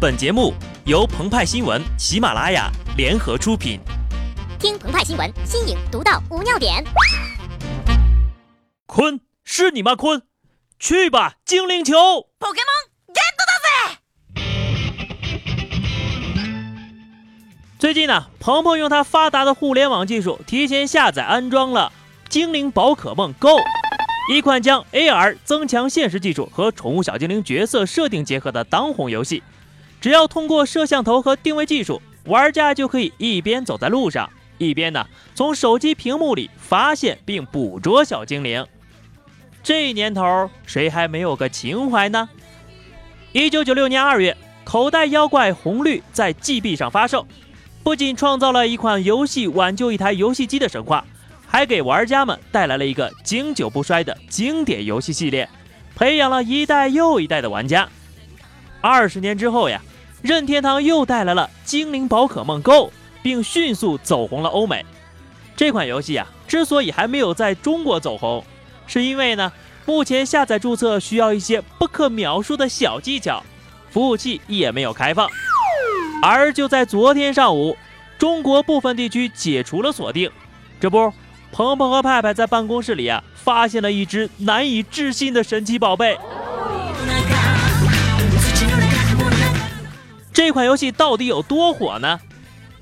[0.00, 0.54] 本节目
[0.86, 3.78] 由澎湃新闻、喜马拉雅联合出品。
[4.58, 6.82] 听澎湃新闻，新颖独到，无尿点。
[8.86, 9.94] 坤是你吗？
[9.94, 10.22] 坤，
[10.78, 11.92] 去吧，精灵球
[12.38, 13.98] ！Pokemon get
[17.78, 21.92] 最近呢，鹏鹏用他发达的互联网技术，提前下载安装了
[22.30, 23.48] 《精灵宝可梦 Go》，
[24.32, 29.42] 一款将 AR 增强现实技术和宠物小精灵角色设定结合的当红游戏。
[30.00, 38.66] 只要通过摄像头和定位技术，玩家就可以一边走在路上，一边呢从手机屏幕里发现并捕捉小精灵。
[39.62, 42.28] 这年头，谁还没有个情怀呢？
[43.32, 47.26] 一九九六年二月，口袋妖怪红绿在 GB 上发售，
[47.82, 51.04] 不仅创造了一款游戏挽救一台游戏机的神话，
[51.46, 55.46] 还给玩家们带来了一个经久不衰的经典游戏系列，
[55.94, 57.86] 培养了一代又一代的玩家。
[58.80, 59.82] 二十年之后呀。
[60.22, 62.72] 任天堂又带来了《精灵宝可梦 Go》，
[63.22, 64.84] 并迅速走红了欧美。
[65.56, 68.44] 这款游戏啊，之所以还没有在中国走红，
[68.86, 69.50] 是因为呢，
[69.86, 73.42] 目前下载注册需要一些不可描述的小技巧，
[73.90, 75.28] 服务器也没有开放。
[76.22, 77.76] 而就在昨天上午，
[78.18, 80.30] 中国部分地区解除了锁定。
[80.78, 81.12] 这不，
[81.50, 86.18] 鹏鹏和派派在办公室里啊，发现了一只难以置信的神奇宝贝。
[90.50, 92.18] 这款游戏到底有多火呢？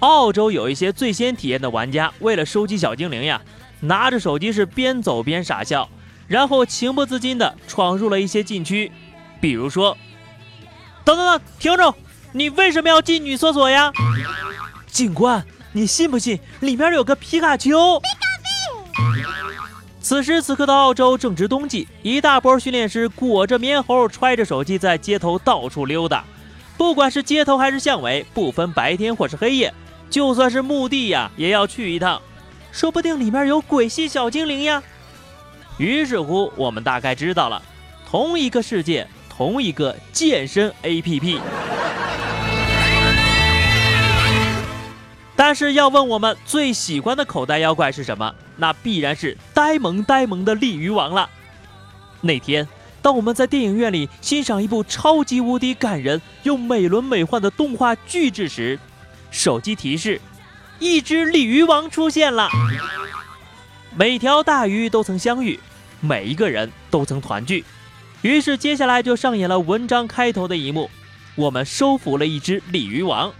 [0.00, 3.40] 澳洲有一些最先体验的玩家，为了收集小精灵呀，
[3.80, 5.88] 拿着手机是边走边傻笑，
[6.28, 8.92] 然后情不自禁地闯入了一些禁区。
[9.40, 9.96] 比如说，
[11.06, 11.94] 等等等，停住！
[12.32, 13.90] 你为什么要进女厕所呀？
[14.86, 15.42] 警官，
[15.72, 17.98] 你信不信里面有个皮卡丘？
[20.02, 26.22] 此时此刻的澳洲正值冬季，一大波训练师裹着棉猴，揣着手机在街头到处溜达。
[26.76, 29.72] 不管是街头还是巷尾，不分白天或是黑夜，
[30.10, 32.20] 就算是墓地呀，也要去一趟，
[32.72, 34.82] 说不定里面有鬼系小精灵呀。
[35.78, 37.62] 于是乎，我们大概知道了，
[38.08, 41.38] 同一个世界，同一个健身 APP。
[45.36, 51.30] 但是要问我们最喜欢的口袋妖怪是什么，那必然是呆萌呆萌的鲤鱼王了。
[52.20, 52.66] 那天。
[53.04, 58.78] 当我们在电影院里欣赏一部超级无敌感人又美轮美奂的动画巨制时，
[59.30, 60.18] 手机提示，
[60.78, 62.48] 一只鲤鱼王出现了。
[63.94, 65.60] 每条大鱼都曾相遇，
[66.00, 67.62] 每一个人都曾团聚。
[68.22, 70.90] 于是接下来就上演了文章开头的一幕：
[71.34, 73.30] 我们收服了一只鲤鱼王。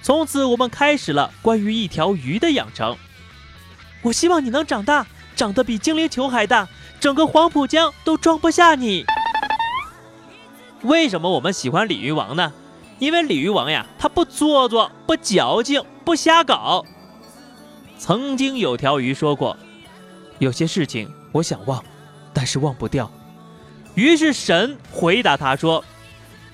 [0.00, 2.96] 从此，我们开始了关于一条鱼的养成。
[4.02, 5.04] 我希望你能长大，
[5.34, 6.68] 长得比精灵球还大。
[7.00, 9.04] 整个黄浦江都装不下你。
[10.82, 12.52] 为什么我们喜欢鲤鱼王呢？
[12.98, 16.84] 因为鲤鱼王呀，他不做作，不矫情，不瞎搞。
[17.96, 19.56] 曾经有条鱼说过
[20.38, 21.84] ：“有些事情我想忘，
[22.32, 23.10] 但是忘不掉。”
[23.94, 25.84] 于是神回答他说：“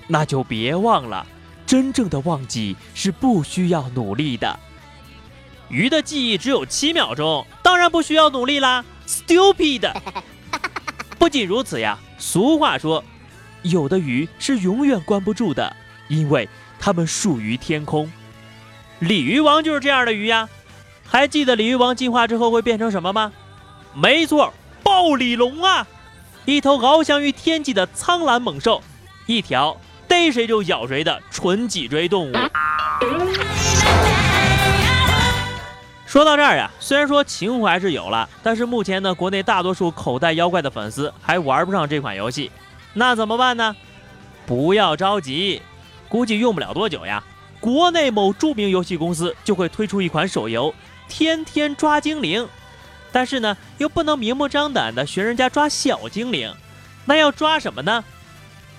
[0.09, 1.27] 那就别忘了，
[1.67, 4.59] 真正的忘记是不需要努力的。
[5.69, 9.93] 鱼的记忆只有七秒钟，当然不需要努力啦，stupid。”
[11.25, 13.03] 不仅如此呀，俗话说，
[13.63, 15.75] 有的鱼是永远关不住的，
[16.09, 16.47] 因为
[16.79, 18.13] 它们属于天空。
[18.99, 20.47] 鲤鱼王就是这样的鱼呀。
[21.03, 23.33] 还记得鲤鱼王进化之后会变成什么吗？
[23.95, 24.53] 没错，
[24.83, 25.87] 暴鲤龙啊，
[26.45, 28.83] 一头翱翔于天际的苍蓝猛兽，
[29.25, 32.35] 一条逮谁就咬谁的纯脊椎动物。
[36.15, 42.53] 说到这儿呀，虽然说情怀是有了，但是目前呢，国内大多数口袋妖怪的粉丝还玩不上这款游戏，
[42.93, 43.75] 那怎么办呢？
[44.47, 45.61] 不要着急，
[46.09, 47.25] 估计用不了多久呀，
[47.59, 50.71] 国内某著名游戏公司就会推出一款手游
[51.09, 52.45] 《天天抓精灵》，
[53.11, 56.55] 但是呢，又不能明目张胆的学人家抓小精灵，
[57.07, 58.05] 那要抓什么呢？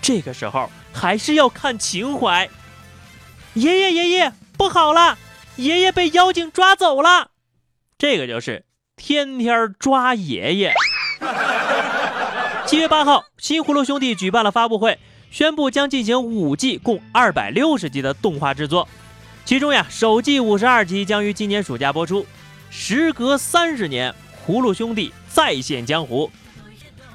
[0.01, 2.49] 这个时候还是要看情怀。
[3.55, 5.17] 爷爷爷爷，不好了！
[5.57, 7.31] 爷爷被妖精抓走了，
[7.97, 8.65] 这个就是
[8.97, 10.73] 天天抓爷爷。
[12.65, 14.99] 七月八号，新葫芦兄弟举办了发布会，
[15.31, 18.87] 宣布将进行五季共二百六十集的动画制作，
[19.45, 22.25] 其中呀，首季五十二集将于今年暑假播出。
[22.69, 24.13] 时隔三十年，
[24.45, 26.29] 葫芦兄弟再现江湖。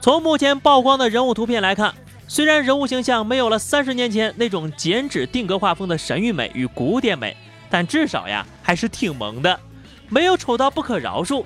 [0.01, 1.95] 从目前曝光的人物图片来看，
[2.27, 7.37] 虽然人物形象没有了三十年前那种剪纸定格画风的神韵美与古典美。
[7.71, 9.59] 但至少呀，还是挺萌的，
[10.09, 11.45] 没有丑到不可饶恕。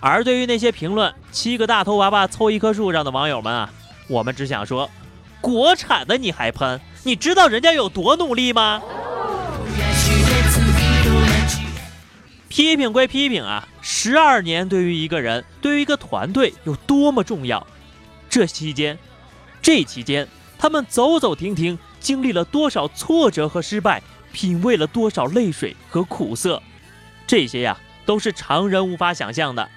[0.00, 3.70] 而对于那些评论“七个大头娃娃凑一棵树”上的网友们啊，
[4.08, 4.90] 我们只想说：
[5.40, 8.82] 国产的你还喷，你知道人家有多努力吗？
[12.48, 17.66] 批评归批评啊，十二年对于一个人，对于一个团队有多么重要？
[18.28, 18.98] 这期间，
[19.62, 20.26] 这期间，
[20.58, 24.02] 他们走走停停，经历了多少挫折和失败，
[24.32, 26.62] 品味了多少泪水和苦涩，
[27.26, 29.68] 这些呀，都是常人无法想象的。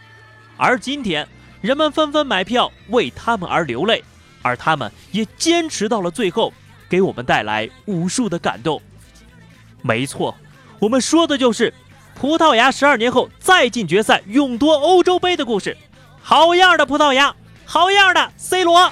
[0.58, 1.28] 而今天，
[1.62, 4.04] 人们纷纷买票为他们而流泪，
[4.42, 6.54] 而他们也坚持到了最后。
[6.88, 8.80] 给我们带来无数的感动。
[9.82, 10.38] 没错，
[10.78, 11.74] 我们说的就是
[12.14, 15.76] 葡萄牙十二年后再进决赛勇夺欧洲杯的故事。
[16.22, 17.36] 好样的，葡萄牙！
[17.66, 18.92] 好样的，C 罗！